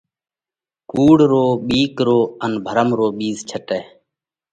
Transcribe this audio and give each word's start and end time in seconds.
ڪُوڙ 0.91 1.17
رو، 1.31 1.45
ٻِيڪ 1.67 1.95
رو 2.07 2.19
ان 2.43 2.51
ڀرم 2.65 2.89
رو 2.97 3.07
ٻِيز 3.17 3.37
ڇٽئه 3.49 3.81